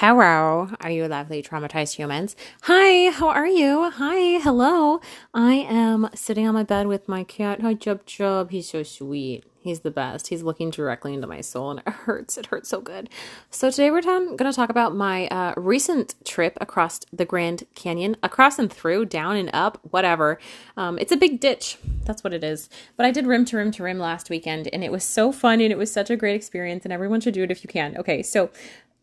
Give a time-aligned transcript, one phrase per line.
[0.00, 2.36] Hello, are you lovely traumatized humans?
[2.64, 3.90] Hi, how are you?
[3.92, 5.00] Hi, hello.
[5.32, 7.62] I am sitting on my bed with my cat.
[7.62, 8.50] Hi, Jub Jub.
[8.50, 9.44] He's so sweet.
[9.62, 10.28] He's the best.
[10.28, 12.36] He's looking directly into my soul and it hurts.
[12.36, 13.08] It hurts so good.
[13.50, 18.18] So, today we're going to talk about my uh, recent trip across the Grand Canyon,
[18.22, 20.38] across and through, down and up, whatever.
[20.76, 21.78] Um, it's a big ditch.
[22.04, 22.68] That's what it is.
[22.96, 25.60] But I did rim to rim to rim last weekend and it was so fun
[25.60, 27.96] and it was such a great experience and everyone should do it if you can.
[27.96, 28.50] Okay, so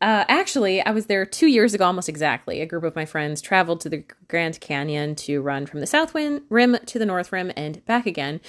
[0.04, 2.60] uh, actually, I was there two years ago, almost exactly.
[2.60, 6.14] A group of my friends traveled to the Grand Canyon to run from the south
[6.14, 8.42] rim to the north rim and back again.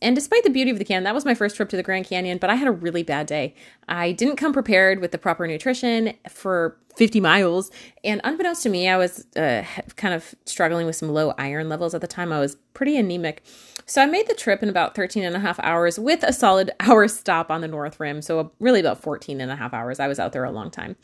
[0.00, 2.06] And despite the beauty of the canyon, that was my first trip to the Grand
[2.06, 3.56] Canyon, but I had a really bad day.
[3.88, 7.70] I didn't come prepared with the proper nutrition for 50 miles.
[8.04, 9.64] And unbeknownst to me, I was uh,
[9.96, 12.32] kind of struggling with some low iron levels at the time.
[12.32, 13.42] I was pretty anemic.
[13.86, 16.70] So I made the trip in about 13 and a half hours with a solid
[16.80, 18.22] hour stop on the North Rim.
[18.22, 19.98] So really about 14 and a half hours.
[19.98, 20.96] I was out there a long time.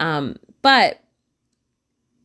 [0.00, 1.00] Um, but,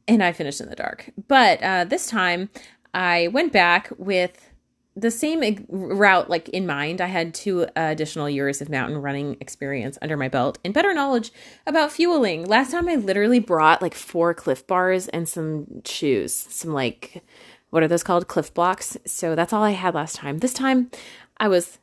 [0.07, 1.09] and I finished in the dark.
[1.27, 2.49] But uh, this time
[2.93, 4.51] I went back with
[4.95, 6.99] the same route like in mind.
[6.99, 11.31] I had two additional years of mountain running experience under my belt and better knowledge
[11.65, 12.45] about fueling.
[12.45, 17.23] Last time i literally brought like four Clif bars and some shoes some like
[17.69, 18.27] what are those called?
[18.27, 18.97] Clif Bloks.
[19.05, 20.39] So that's all i had last time.
[20.39, 20.91] This time
[21.37, 21.79] i was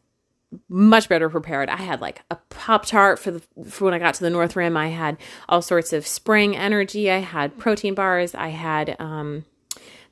[0.68, 1.68] much better prepared.
[1.68, 4.56] I had like a pop tart for the for when i got to the north
[4.56, 4.76] rim.
[4.76, 5.18] I had
[5.48, 7.10] all sorts of spring energy.
[7.10, 8.34] I had protein bars.
[8.34, 9.44] I had um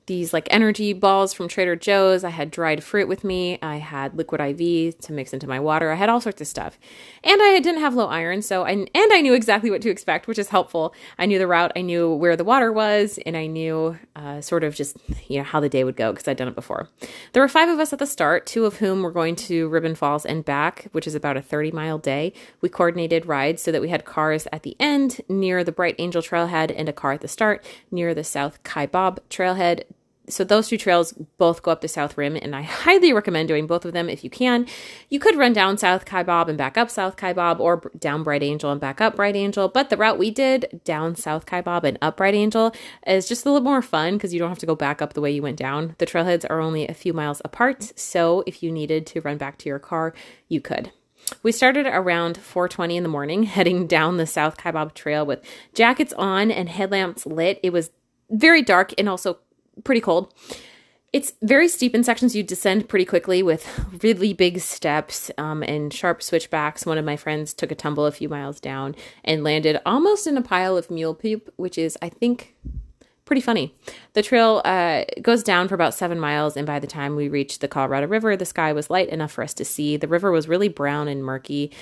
[0.06, 2.24] these like energy balls from Trader Joe's.
[2.24, 3.58] I had dried fruit with me.
[3.60, 5.90] I had liquid IV to mix into my water.
[5.90, 6.78] I had all sorts of stuff.
[7.24, 10.26] And I didn't have low iron, so I and I knew exactly what to expect,
[10.26, 10.94] which is helpful.
[11.18, 14.64] I knew the route, I knew where the water was, and I knew uh, sort
[14.64, 14.96] of just
[15.28, 16.88] you know how the day would go because I'd done it before.
[17.32, 19.94] There were five of us at the start, two of whom were going to Ribbon
[19.94, 22.32] Falls and back, which is about a 30 mile day.
[22.60, 26.22] We coordinated rides so that we had cars at the end near the Bright Angel
[26.22, 29.82] Trailhead and a car at the start near the South Kaibab Trailhead
[30.28, 33.66] so those two trails both go up the South Rim, and I highly recommend doing
[33.66, 34.66] both of them if you can.
[35.08, 38.70] You could run down South Kaibab and back up South Kaibab, or down Bright Angel
[38.70, 39.68] and back up Bright Angel.
[39.68, 42.74] But the route we did down South Kaibab and up Bright Angel
[43.06, 45.20] is just a little more fun because you don't have to go back up the
[45.20, 45.94] way you went down.
[45.98, 49.58] The trailheads are only a few miles apart, so if you needed to run back
[49.58, 50.14] to your car,
[50.48, 50.92] you could.
[51.42, 55.42] We started around 4:20 in the morning, heading down the South Kaibab Trail with
[55.74, 57.60] jackets on and headlamps lit.
[57.62, 57.90] It was
[58.30, 59.38] very dark and also
[59.84, 60.32] pretty cold.
[61.12, 62.36] It's very steep in sections.
[62.36, 63.66] You descend pretty quickly with
[64.02, 66.84] really big steps um, and sharp switchbacks.
[66.84, 68.94] One of my friends took a tumble a few miles down
[69.24, 72.54] and landed almost in a pile of mule poop, which is, I think,
[73.24, 73.74] pretty funny.
[74.12, 77.60] The trail uh, goes down for about seven miles, and by the time we reached
[77.60, 79.96] the Colorado River, the sky was light enough for us to see.
[79.96, 81.72] The river was really brown and murky,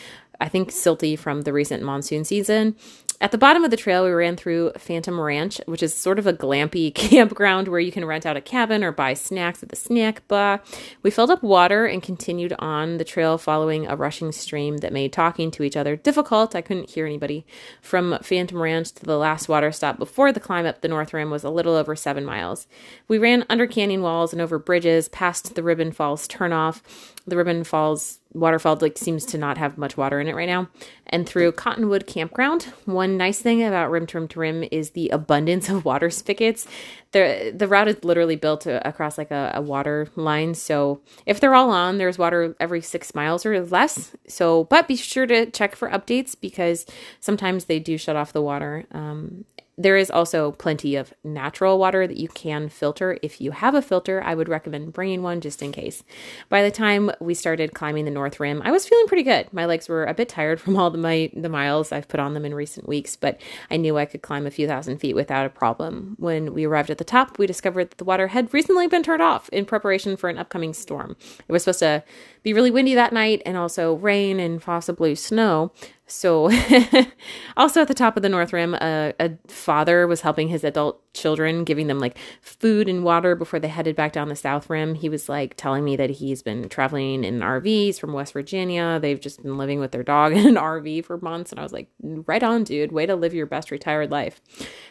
[0.40, 2.76] I think silty from the recent monsoon season.
[3.24, 6.26] At the bottom of the trail, we ran through Phantom Ranch, which is sort of
[6.26, 9.76] a glampy campground where you can rent out a cabin or buy snacks at the
[9.76, 10.62] snack bar.
[11.02, 15.14] We filled up water and continued on the trail following a rushing stream that made
[15.14, 16.54] talking to each other difficult.
[16.54, 17.46] I couldn't hear anybody.
[17.80, 21.30] From Phantom Ranch to the last water stop before the climb up the North Rim
[21.30, 22.66] was a little over seven miles.
[23.08, 26.82] We ran under canyon walls and over bridges, past the Ribbon Falls turnoff.
[27.26, 30.68] The Ribbon Falls waterfall like seems to not have much water in it right now.
[31.06, 35.08] And through cottonwood campground one nice thing about rim to rim to rim is the
[35.10, 36.66] abundance of water spigots.
[37.12, 40.54] The the route is literally built across like a, a water line.
[40.54, 44.16] So if they're all on there's water every six miles or less.
[44.26, 46.86] So but be sure to check for updates because
[47.20, 49.44] sometimes they do shut off the water um,
[49.76, 53.18] there is also plenty of natural water that you can filter.
[53.22, 56.04] If you have a filter, I would recommend bringing one just in case.
[56.48, 59.52] By the time we started climbing the North Rim, I was feeling pretty good.
[59.52, 62.34] My legs were a bit tired from all the my the miles I've put on
[62.34, 63.40] them in recent weeks, but
[63.70, 66.16] I knew I could climb a few thousand feet without a problem.
[66.18, 69.22] When we arrived at the top, we discovered that the water had recently been turned
[69.22, 71.16] off in preparation for an upcoming storm.
[71.48, 72.04] It was supposed to
[72.42, 75.72] be really windy that night and also rain and possibly snow.
[76.06, 76.50] So,
[77.56, 81.64] also at the top of the North Rim, a father was helping his adult children,
[81.64, 84.96] giving them like food and water before they headed back down the South Rim.
[84.96, 88.98] He was like telling me that he's been traveling in RVs from West Virginia.
[89.00, 91.50] They've just been living with their dog in an RV for months.
[91.50, 92.92] And I was like, right on, dude.
[92.92, 94.42] Way to live your best retired life.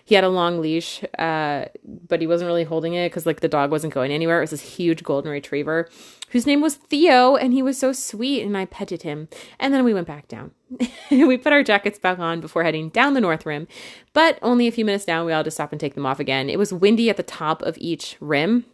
[0.04, 3.48] He had a long leash, uh, but he wasn't really holding it because like the
[3.48, 4.40] dog wasn't going anywhere.
[4.40, 5.90] It was this huge golden retriever
[6.30, 9.28] whose name was Theo, and he was so sweet, and I petted him.
[9.60, 10.52] And then we went back down.
[11.12, 13.68] we put our jackets back on before heading down the North Rim,
[14.14, 16.50] but only a few minutes down, we all just stopped and take them off again.
[16.50, 18.66] It was windy at the top of each rim.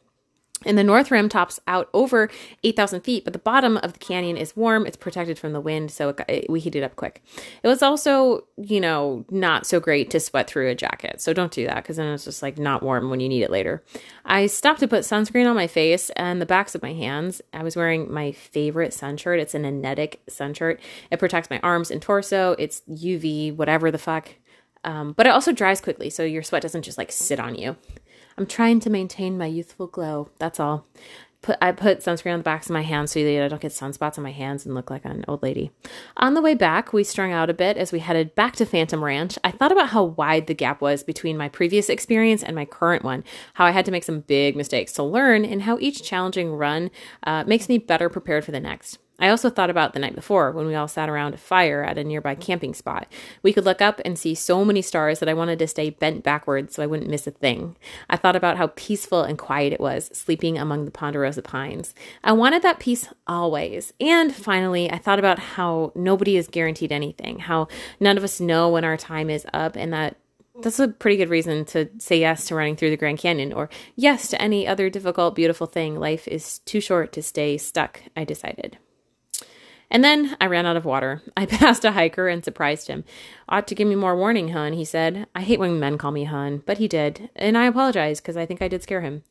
[0.66, 2.30] And the north rim tops out over
[2.64, 4.86] 8,000 feet, but the bottom of the canyon is warm.
[4.86, 7.24] It's protected from the wind, so it, it, we heated up quick.
[7.64, 11.52] It was also, you know, not so great to sweat through a jacket, so don't
[11.52, 13.84] do that because then it's just like not warm when you need it later.
[14.26, 17.42] I stopped to put sunscreen on my face and the backs of my hands.
[17.54, 19.40] I was wearing my favorite sun shirt.
[19.40, 20.82] It's an Anetic sun shirt.
[21.10, 22.56] It protects my arms and torso.
[22.60, 24.30] It's UV, whatever the fuck.
[24.84, 27.76] Um, but it also dries quickly, so your sweat doesn't just like sit on you.
[28.40, 30.30] I'm trying to maintain my youthful glow.
[30.40, 30.86] That's all.
[31.42, 33.74] Put I put sunscreen on the backs of my hands so that I don't get
[33.74, 35.72] sunspots on my hands and look like an old lady.
[36.16, 39.04] On the way back, we strung out a bit as we headed back to Phantom
[39.04, 39.38] Ranch.
[39.44, 43.04] I thought about how wide the gap was between my previous experience and my current
[43.04, 43.26] one,
[43.56, 46.92] how I had to make some big mistakes to learn, and how each challenging run
[47.24, 49.00] uh, makes me better prepared for the next.
[49.20, 51.98] I also thought about the night before when we all sat around a fire at
[51.98, 53.08] a nearby camping spot.
[53.44, 56.24] We could look up and see so many stars that I wanted to stay bent
[56.24, 57.76] backwards so I wouldn't miss a thing.
[58.10, 61.94] I thought about how peaceful and quiet it was sleeping among the ponderosa pines.
[62.24, 63.94] I wanted that peace always.
[64.00, 67.68] And finally, I thought about how nobody is guaranteed anything, how
[68.00, 70.16] none of us know when our time is up, and that
[70.62, 73.70] that's a pretty good reason to say yes to running through the Grand Canyon or
[73.96, 75.98] yes to any other difficult, beautiful thing.
[75.98, 78.78] Life is too short to stay stuck, I decided.
[79.92, 81.22] And then I ran out of water.
[81.36, 83.04] I passed a hiker and surprised him.
[83.48, 85.28] Ought to give me more warning, hun, he said.
[85.36, 87.30] I hate when men call me hun, but he did.
[87.36, 89.24] And I apologized because I think I did scare him.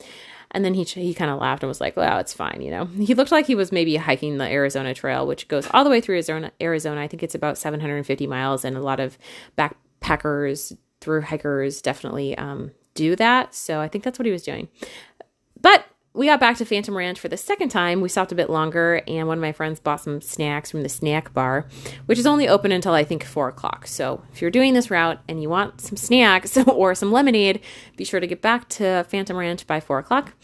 [0.50, 2.86] And then he he kind of laughed and was like, "Well, it's fine, you know."
[2.86, 6.00] He looked like he was maybe hiking the Arizona Trail, which goes all the way
[6.00, 6.52] through Arizona.
[6.58, 9.18] Arizona, I think it's about 750 miles, and a lot of
[9.58, 13.54] backpackers, through hikers, definitely um, do that.
[13.54, 14.68] So I think that's what he was doing.
[15.60, 15.84] But
[16.18, 18.00] we got back to Phantom Ranch for the second time.
[18.00, 20.88] We stopped a bit longer, and one of my friends bought some snacks from the
[20.88, 21.68] snack bar,
[22.06, 23.86] which is only open until I think four o'clock.
[23.86, 27.60] So if you're doing this route and you want some snacks or some lemonade,
[27.96, 30.34] be sure to get back to Phantom Ranch by four o'clock.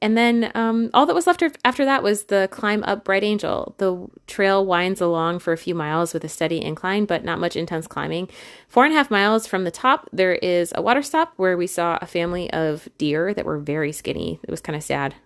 [0.00, 3.74] And then um, all that was left after that was the climb up Bright Angel.
[3.78, 7.56] The trail winds along for a few miles with a steady incline, but not much
[7.56, 8.28] intense climbing.
[8.68, 11.66] Four and a half miles from the top, there is a water stop where we
[11.66, 14.38] saw a family of deer that were very skinny.
[14.44, 15.16] It was kind of sad.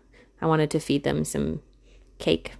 [0.40, 1.60] I wanted to feed them some
[2.18, 2.52] cake.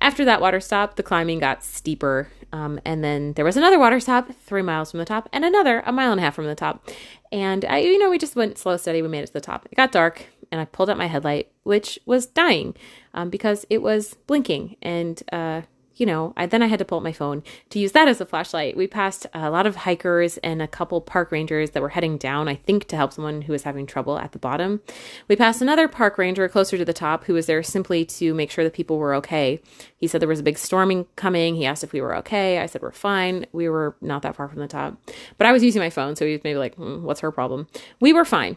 [0.00, 2.28] After that water stop, the climbing got steeper.
[2.52, 5.82] Um, and then there was another water stop three miles from the top, and another
[5.86, 6.88] a mile and a half from the top.
[7.32, 9.02] And I, you know, we just went slow, steady.
[9.02, 9.66] We made it to the top.
[9.70, 12.76] It got dark and I pulled out my headlight, which was dying
[13.12, 14.76] um, because it was blinking.
[14.80, 15.62] And, uh,
[15.96, 18.20] you know, I then I had to pull out my phone to use that as
[18.20, 18.76] a flashlight.
[18.76, 22.46] We passed a lot of hikers and a couple park rangers that were heading down,
[22.46, 24.80] I think, to help someone who was having trouble at the bottom.
[25.26, 28.52] We passed another park ranger closer to the top who was there simply to make
[28.52, 29.60] sure that people were okay.
[29.96, 31.56] He said there was a big storming coming.
[31.56, 32.60] He asked if we were okay.
[32.60, 33.46] I said we're fine.
[33.50, 35.00] We were not that far from the top,
[35.36, 37.66] but I was using my phone, so he was maybe like, hmm, "What's her problem?"
[37.98, 38.56] We were fine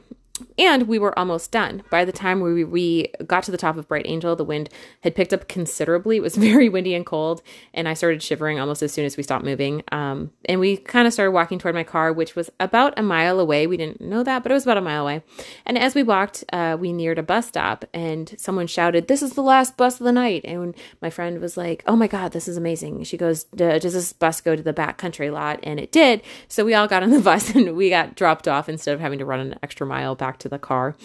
[0.57, 1.83] and we were almost done.
[1.89, 4.69] By the time we, we got to the top of Bright Angel, the wind
[5.01, 6.17] had picked up considerably.
[6.17, 7.41] It was very windy and cold,
[7.73, 9.83] and I started shivering almost as soon as we stopped moving.
[9.91, 13.39] Um, and we kind of started walking toward my car, which was about a mile
[13.39, 13.67] away.
[13.67, 15.23] We didn't know that, but it was about a mile away.
[15.65, 19.33] And as we walked, uh, we neared a bus stop, and someone shouted, "This is
[19.33, 22.47] the last bus of the night!" And my friend was like, "Oh my god, this
[22.47, 25.91] is amazing!" She goes, "Does this bus go to the back country lot?" And it
[25.91, 26.21] did.
[26.47, 29.19] So we all got on the bus and we got dropped off instead of having
[29.19, 30.95] to run an extra mile back back to the car.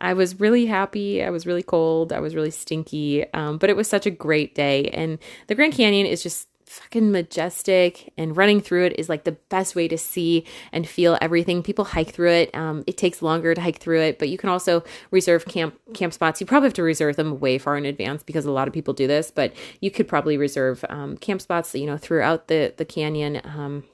[0.00, 1.22] I was really happy.
[1.22, 2.12] I was really cold.
[2.14, 3.30] I was really stinky.
[3.34, 4.88] Um, but it was such a great day.
[4.88, 5.18] And
[5.48, 9.76] the Grand Canyon is just fucking majestic and running through it is like the best
[9.76, 13.60] way to see and feel everything people hike through it um, it takes longer to
[13.60, 16.82] hike through it but you can also reserve camp camp spots you probably have to
[16.82, 19.90] reserve them way far in advance because a lot of people do this but you
[19.90, 23.84] could probably reserve um, camp spots you know throughout the the canyon um,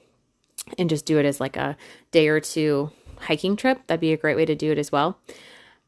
[0.79, 1.77] and just do it as like a
[2.11, 2.89] day or two
[3.21, 5.19] hiking trip, that'd be a great way to do it as well.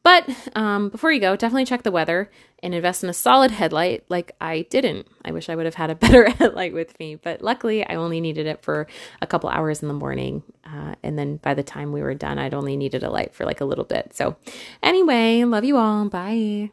[0.04, 2.30] But um, before you go, definitely check the weather
[2.62, 5.08] and invest in a solid headlight like I didn't.
[5.24, 8.20] I wish I would have had a better headlight with me, but luckily I only
[8.20, 8.86] needed it for
[9.22, 10.42] a couple hours in the morning.
[10.64, 13.46] Uh, and then by the time we were done, I'd only needed a light for
[13.46, 14.14] like a little bit.
[14.14, 14.36] So,
[14.82, 16.06] anyway, love you all.
[16.10, 16.70] Bye.